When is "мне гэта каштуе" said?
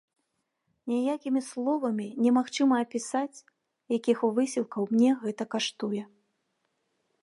4.97-6.03